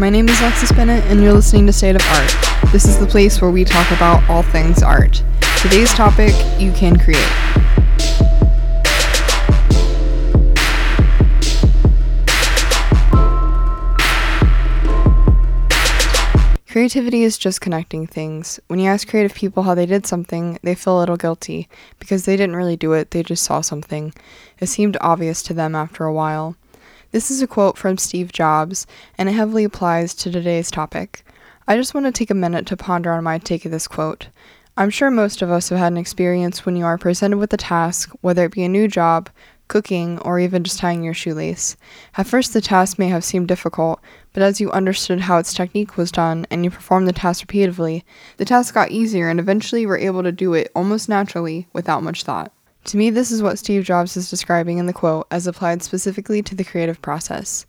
[0.00, 2.72] My name is Lexus Bennett, and you're listening to State of Art.
[2.72, 5.22] This is the place where we talk about all things art.
[5.60, 7.18] Today's topic you can create.
[16.66, 18.58] Creativity is just connecting things.
[18.68, 22.24] When you ask creative people how they did something, they feel a little guilty because
[22.24, 24.14] they didn't really do it, they just saw something.
[24.60, 26.56] It seemed obvious to them after a while.
[27.12, 28.86] This is a quote from Steve Jobs,
[29.18, 31.24] and it heavily applies to today's topic.
[31.66, 34.28] I just want to take a minute to ponder on my take of this quote.
[34.76, 37.56] I'm sure most of us have had an experience when you are presented with a
[37.56, 39.28] task, whether it be a new job,
[39.66, 41.76] cooking, or even just tying your shoelace.
[42.16, 44.00] At first, the task may have seemed difficult,
[44.32, 48.04] but as you understood how its technique was done and you performed the task repeatedly,
[48.36, 52.22] the task got easier and eventually were able to do it almost naturally without much
[52.22, 52.52] thought.
[52.84, 56.42] To me, this is what Steve Jobs is describing in the quote as applied specifically
[56.42, 57.66] to the creative process.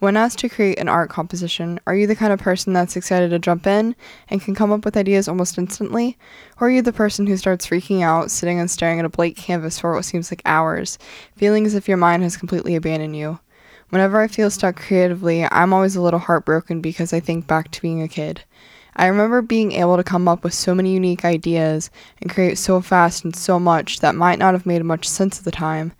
[0.00, 3.30] When asked to create an art composition, are you the kind of person that's excited
[3.30, 3.96] to jump in
[4.28, 6.16] and can come up with ideas almost instantly?
[6.60, 9.36] Or are you the person who starts freaking out, sitting and staring at a blank
[9.36, 10.98] canvas for what seems like hours,
[11.36, 13.40] feeling as if your mind has completely abandoned you?
[13.88, 17.82] Whenever I feel stuck creatively, I'm always a little heartbroken because I think back to
[17.82, 18.42] being a kid.
[18.98, 21.88] I remember being able to come up with so many unique ideas
[22.20, 25.44] and create so fast and so much that might not have made much sense at
[25.44, 25.92] the time,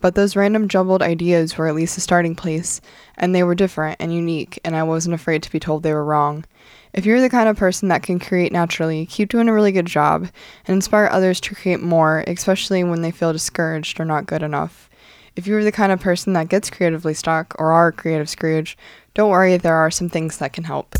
[0.00, 2.80] but those random jumbled ideas were at least a starting place,
[3.18, 6.02] and they were different and unique, and I wasn't afraid to be told they were
[6.02, 6.46] wrong.
[6.94, 9.84] If you're the kind of person that can create naturally, keep doing a really good
[9.84, 10.22] job
[10.66, 14.88] and inspire others to create more, especially when they feel discouraged or not good enough.
[15.36, 18.78] If you're the kind of person that gets creatively stuck or are a creative Scrooge,
[19.12, 20.96] don't worry, there are some things that can help.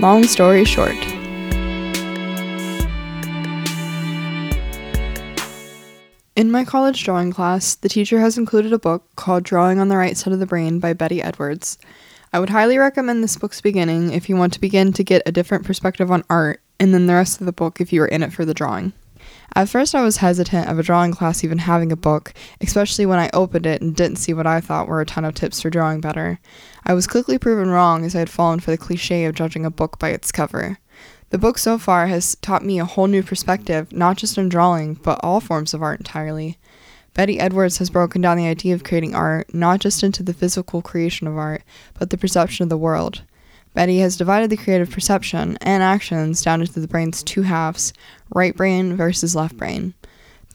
[0.00, 0.94] Long story short.
[6.36, 9.96] In my college drawing class, the teacher has included a book called Drawing on the
[9.96, 11.78] Right Side of the Brain by Betty Edwards.
[12.32, 15.32] I would highly recommend this book's beginning if you want to begin to get a
[15.32, 18.22] different perspective on art, and then the rest of the book if you are in
[18.22, 18.92] it for the drawing.
[19.54, 23.18] At first, I was hesitant of a drawing class even having a book, especially when
[23.18, 25.70] I opened it and didn't see what I thought were a ton of tips for
[25.70, 26.38] drawing better.
[26.90, 29.70] I was quickly proven wrong as I had fallen for the cliche of judging a
[29.70, 30.78] book by its cover.
[31.28, 34.94] The book so far has taught me a whole new perspective, not just on drawing,
[34.94, 36.56] but all forms of art entirely.
[37.12, 40.80] Betty Edwards has broken down the idea of creating art not just into the physical
[40.80, 41.62] creation of art,
[41.98, 43.20] but the perception of the world.
[43.74, 47.92] Betty has divided the creative perception and actions down into the brain's two halves
[48.30, 49.92] right brain versus left brain.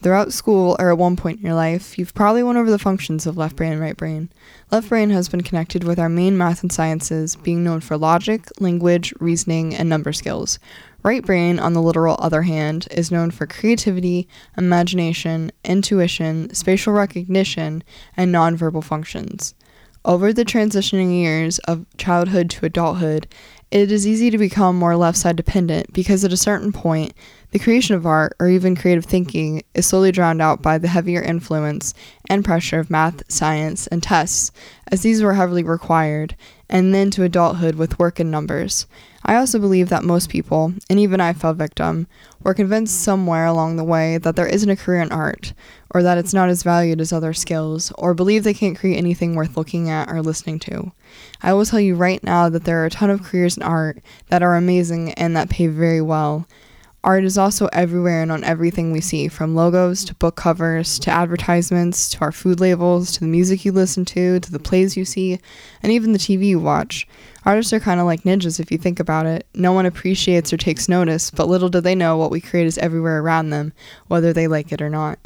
[0.04, 3.24] Throughout school or at one point in your life, you've probably went over the functions
[3.26, 4.28] of left brain and right brain.
[4.70, 8.46] Left brain has been connected with our main math and sciences, being known for logic,
[8.60, 10.58] language, reasoning, and number skills.
[11.02, 14.28] Right brain, on the literal other hand, is known for creativity,
[14.58, 17.82] imagination, intuition, spatial recognition,
[18.14, 19.54] and nonverbal functions.
[20.04, 23.26] Over the transitioning years of childhood to adulthood,
[23.70, 27.14] it is easy to become more left side dependent because at a certain point,
[27.54, 31.22] the creation of art or even creative thinking is slowly drowned out by the heavier
[31.22, 31.94] influence
[32.28, 34.50] and pressure of math, science, and tests,
[34.88, 36.34] as these were heavily required,
[36.68, 38.88] and then to adulthood with work and numbers.
[39.24, 42.08] I also believe that most people, and even I fell victim,
[42.42, 45.52] were convinced somewhere along the way that there isn't a career in art,
[45.94, 49.36] or that it's not as valued as other skills, or believe they can't create anything
[49.36, 50.90] worth looking at or listening to.
[51.40, 54.00] I will tell you right now that there are a ton of careers in art
[54.30, 56.48] that are amazing and that pay very well.
[57.04, 61.10] Art is also everywhere and on everything we see, from logos to book covers to
[61.10, 65.04] advertisements to our food labels to the music you listen to to the plays you
[65.04, 65.38] see
[65.82, 67.06] and even the TV you watch.
[67.44, 69.46] Artists are kind of like ninjas if you think about it.
[69.54, 72.78] No one appreciates or takes notice, but little do they know what we create is
[72.78, 73.74] everywhere around them,
[74.06, 75.18] whether they like it or not.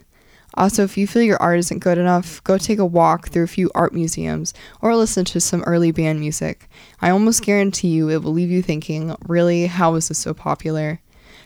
[0.55, 3.47] Also, if you feel your art isn't good enough, go take a walk through a
[3.47, 4.52] few art museums
[4.82, 6.69] or listen to some early band music.
[7.00, 11.00] I almost guarantee you it will leave you thinking, really, how is this so popular?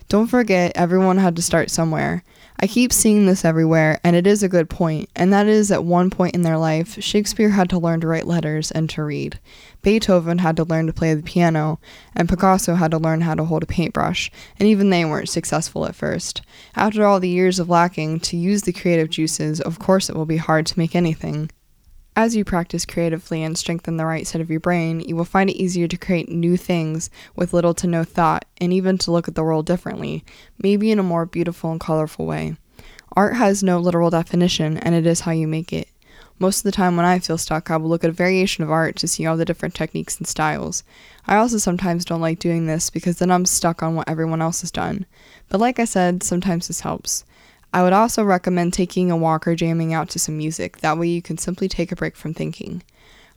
[0.08, 2.22] Don't forget, everyone had to start somewhere.
[2.60, 5.84] I keep seeing this everywhere, and it is a good point, and that is at
[5.84, 9.40] one point in their life, Shakespeare had to learn to write letters and to read.
[9.82, 11.80] Beethoven had to learn to play the piano,
[12.14, 15.86] and Picasso had to learn how to hold a paintbrush, and even they weren't successful
[15.86, 16.42] at first.
[16.76, 20.26] After all the years of lacking to use the creative juices, of course it will
[20.26, 21.50] be hard to make anything.
[22.14, 25.48] As you practice creatively and strengthen the right side of your brain, you will find
[25.48, 29.28] it easier to create new things with little to no thought, and even to look
[29.28, 30.22] at the world differently,
[30.62, 32.56] maybe in a more beautiful and colorful way.
[33.16, 35.88] Art has no literal definition, and it is how you make it.
[36.38, 38.70] Most of the time, when I feel stuck, I will look at a variation of
[38.70, 40.82] art to see all the different techniques and styles.
[41.26, 44.60] I also sometimes don't like doing this because then I'm stuck on what everyone else
[44.60, 45.06] has done.
[45.48, 47.24] But like I said, sometimes this helps.
[47.72, 50.78] I would also recommend taking a walk or jamming out to some music.
[50.78, 52.82] That way you can simply take a break from thinking.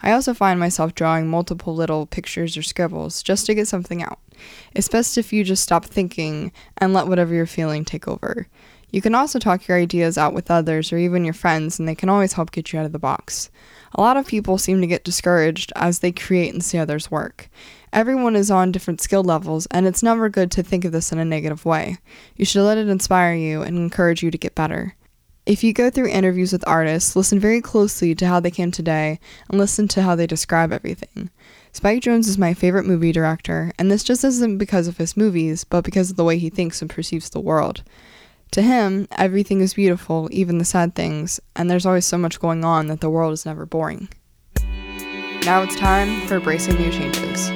[0.02, 4.20] I also find myself drawing multiple little pictures or scribbles just to get something out.
[4.74, 8.48] It's best if you just stop thinking and let whatever you're feeling take over.
[8.96, 11.96] You can also talk your ideas out with others or even your friends, and they
[11.96, 13.50] can always help get you out of the box.
[13.94, 17.50] A lot of people seem to get discouraged as they create and see others work.
[17.92, 21.20] Everyone is on different skill levels, and it's never good to think of this in
[21.20, 21.98] a negative way.
[22.38, 24.96] You should let it inspire you and encourage you to get better.
[25.46, 29.20] If you go through interviews with artists, listen very closely to how they came today
[29.50, 31.32] and listen to how they describe everything.
[31.74, 35.66] Spike Jonze is my favorite movie director, and this just isn't because of his movies,
[35.66, 37.84] but because of the way he thinks and perceives the world.
[38.52, 42.64] To him, everything is beautiful, even the sad things, and there's always so much going
[42.64, 44.08] on that the world is never boring.
[45.46, 47.52] Now it's time for Bracing New Changes.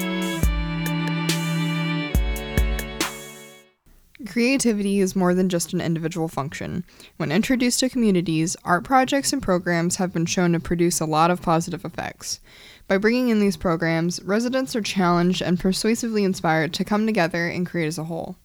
[4.27, 6.83] Creativity is more than just an individual function.
[7.17, 11.31] When introduced to communities, art projects and programs have been shown to produce a lot
[11.31, 12.39] of positive effects.
[12.87, 17.65] By bringing in these programs, residents are challenged and persuasively inspired to come together and
[17.65, 18.35] create as a whole.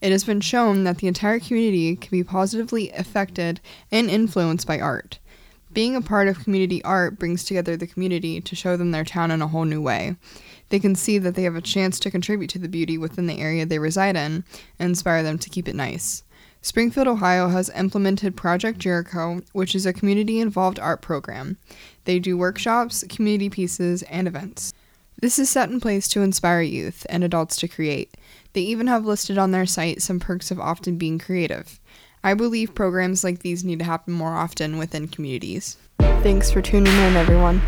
[0.00, 3.60] It has been shown that the entire community can be positively affected
[3.90, 5.18] and influenced by art.
[5.72, 9.30] Being a part of community art brings together the community to show them their town
[9.30, 10.16] in a whole new way.
[10.70, 13.40] They can see that they have a chance to contribute to the beauty within the
[13.40, 14.44] area they reside in
[14.78, 16.22] and inspire them to keep it nice.
[16.60, 21.56] Springfield, Ohio has implemented Project Jericho, which is a community involved art program.
[22.04, 24.72] They do workshops, community pieces, and events.
[25.20, 28.14] This is set in place to inspire youth and adults to create.
[28.52, 31.80] They even have listed on their site some perks of often being creative.
[32.22, 35.76] I believe programs like these need to happen more often within communities.
[35.98, 37.60] Thanks for tuning in, everyone.